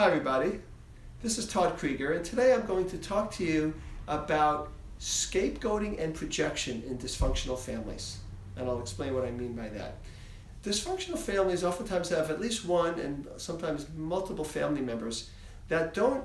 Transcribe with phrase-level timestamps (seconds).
[0.00, 0.58] Hi, everybody.
[1.22, 3.74] This is Todd Krieger, and today I'm going to talk to you
[4.08, 8.16] about scapegoating and projection in dysfunctional families.
[8.56, 9.98] And I'll explain what I mean by that.
[10.64, 15.28] Dysfunctional families oftentimes have at least one and sometimes multiple family members
[15.68, 16.24] that don't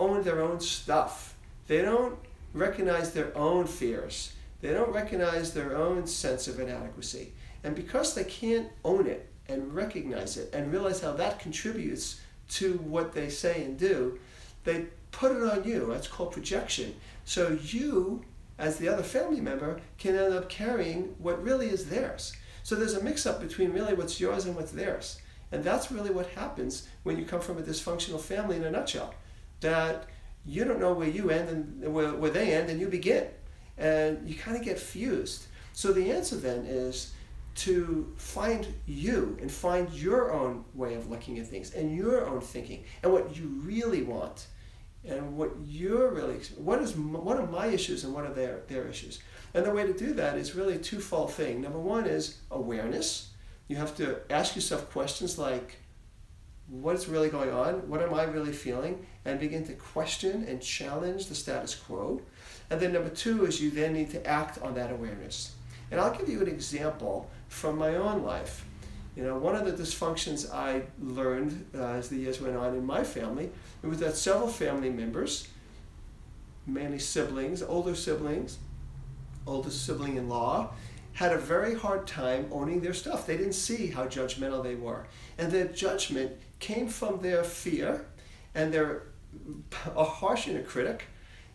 [0.00, 1.34] own their own stuff.
[1.66, 2.18] They don't
[2.54, 4.32] recognize their own fears.
[4.62, 7.34] They don't recognize their own sense of inadequacy.
[7.62, 12.74] And because they can't own it and recognize it and realize how that contributes to
[12.78, 14.18] what they say and do,
[14.64, 15.86] they put it on you.
[15.90, 16.94] That's called projection.
[17.24, 18.24] So you,
[18.58, 22.34] as the other family member, can end up carrying what really is theirs.
[22.62, 25.20] So there's a mix up between really what's yours and what's theirs.
[25.52, 29.14] And that's really what happens when you come from a dysfunctional family in a nutshell.
[29.60, 30.06] That
[30.44, 33.26] you don't know where you end and where, where they end and you begin.
[33.78, 35.46] And you kind of get fused.
[35.72, 37.12] So the answer then is
[37.56, 42.40] to find you and find your own way of looking at things and your own
[42.40, 44.46] thinking and what you really want
[45.04, 48.86] and what you're really what is what are my issues and what are their their
[48.86, 49.20] issues.
[49.54, 51.62] And the way to do that is really a twofold thing.
[51.62, 53.30] Number one is awareness.
[53.68, 55.78] You have to ask yourself questions like
[56.68, 57.88] what's really going on?
[57.88, 59.06] What am i really feeling?
[59.24, 62.20] And begin to question and challenge the status quo.
[62.70, 65.52] And then number two is you then need to act on that awareness
[65.90, 68.64] and I'll give you an example from my own life.
[69.16, 72.84] You know, one of the dysfunctions I learned uh, as the years went on in
[72.84, 73.50] my family
[73.82, 75.48] it was that several family members,
[76.66, 78.58] mainly siblings, older siblings,
[79.46, 80.72] oldest sibling in law,
[81.12, 83.26] had a very hard time owning their stuff.
[83.26, 85.06] They didn't see how judgmental they were.
[85.38, 88.06] And their judgment came from their fear,
[88.54, 89.04] and they're
[89.94, 91.04] a harsh inner critic,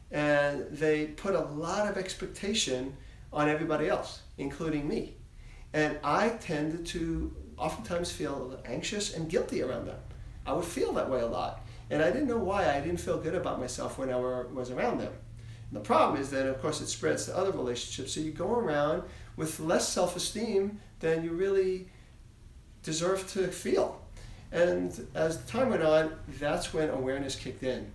[0.10, 2.96] and they put a lot of expectation
[3.34, 5.16] on everybody else, including me.
[5.74, 10.00] And I tended to oftentimes feel anxious and guilty around them.
[10.46, 11.66] I would feel that way a lot.
[11.90, 14.72] And I didn't know why I didn't feel good about myself when I were, was
[14.72, 15.14] around them.
[15.70, 18.14] And the problem is that, of course, it spreads to other relationships.
[18.14, 19.04] So you go around
[19.36, 21.88] with less self esteem than you really
[22.84, 24.02] deserve to feel.
[24.52, 27.92] And as time went on, that's when awareness kicked in.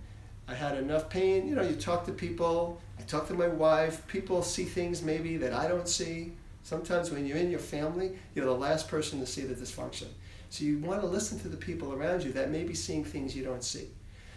[0.47, 1.47] I had enough pain.
[1.47, 2.81] You know, you talk to people.
[2.99, 4.05] I talk to my wife.
[4.07, 6.33] People see things maybe that I don't see.
[6.63, 10.07] Sometimes when you're in your family, you're the last person to see the dysfunction.
[10.49, 13.35] So you want to listen to the people around you that may be seeing things
[13.35, 13.87] you don't see.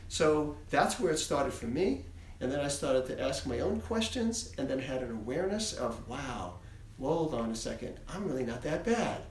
[0.08, 2.04] So that's where it started for me.
[2.40, 6.08] And then I started to ask my own questions and then had an awareness of,
[6.08, 6.54] wow,
[7.00, 9.22] hold on a second, I'm really not that bad.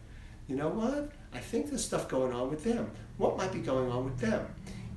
[0.48, 1.12] You know what?
[1.34, 2.90] I think there's stuff going on with them.
[3.18, 4.48] What might be going on with them?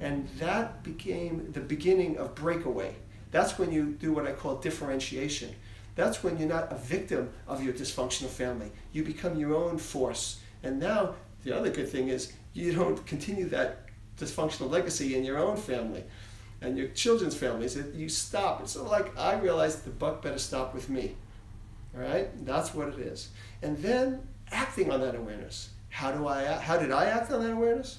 [0.03, 2.97] And that became the beginning of breakaway.
[3.31, 5.55] That's when you do what I call differentiation.
[5.95, 8.73] That's when you're not a victim of your dysfunctional family.
[8.93, 10.41] You become your own force.
[10.65, 11.15] And now,
[11.45, 13.87] the other good thing is you don't continue that
[14.19, 16.03] dysfunctional legacy in your own family
[16.61, 17.79] and your children's families.
[17.95, 18.61] You stop.
[18.61, 21.15] It's sort of like I realized the buck better stop with me.
[21.95, 22.29] All right?
[22.45, 23.31] That's what it is.
[23.63, 25.71] And then acting on that awareness.
[25.91, 27.99] How do I how did I act on that awareness?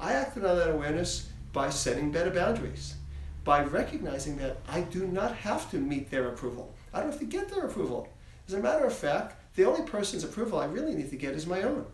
[0.00, 2.96] I acted on that awareness by setting better boundaries,
[3.44, 6.74] by recognizing that I do not have to meet their approval.
[6.92, 8.08] I don't have to get their approval.
[8.46, 11.46] As a matter of fact, the only person's approval I really need to get is
[11.46, 11.86] my own.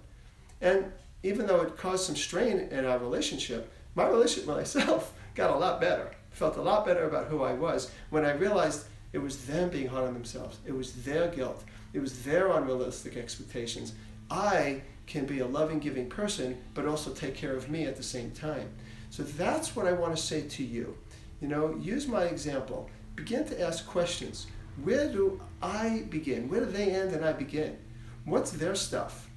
[0.60, 0.90] And
[1.22, 5.58] even though it caused some strain in our relationship, my relationship with myself got a
[5.58, 6.10] lot better.
[6.30, 9.88] Felt a lot better about who I was when I realized it was them being
[9.88, 10.58] hard on themselves.
[10.66, 11.64] It was their guilt.
[11.92, 13.92] It was their unrealistic expectations.
[14.30, 18.02] I can be a loving, giving person, but also take care of me at the
[18.02, 18.70] same time.
[19.10, 20.96] So that's what I want to say to you.
[21.40, 22.88] You know, use my example.
[23.16, 24.46] Begin to ask questions.
[24.82, 26.48] Where do I begin?
[26.48, 27.76] Where do they end and I begin?
[28.24, 29.28] What's their stuff?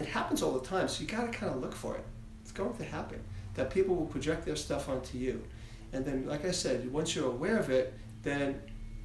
[0.00, 2.04] It happens all the time, so you got to kind of look for it.
[2.42, 3.20] It's going to happen
[3.54, 5.44] that people will project their stuff onto you.
[5.92, 8.60] And then, like I said, once you're aware of it, then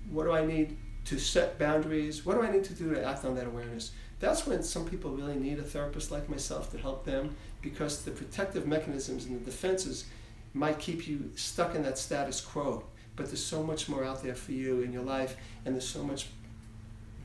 [0.10, 2.26] what do I need to set boundaries?
[2.26, 3.92] What do I need to do to act on that awareness?
[4.24, 8.12] That's when some people really need a therapist like myself to help them because the
[8.12, 10.06] protective mechanisms and the defenses
[10.54, 12.86] might keep you stuck in that status quo.
[13.18, 15.36] But there's so much more out there for you in your life,
[15.66, 16.28] and there's so much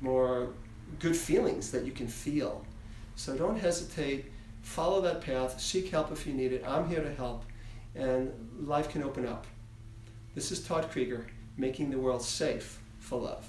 [0.01, 0.49] more
[0.99, 2.67] good feelings that you can feel.
[3.15, 4.33] So don't hesitate.
[4.63, 5.61] Follow that path.
[5.61, 6.65] Seek help if you need it.
[6.67, 7.45] I'm here to help,
[7.95, 8.33] and
[8.67, 9.47] life can open up.
[10.35, 13.49] This is Todd Krieger, making the world safe for love.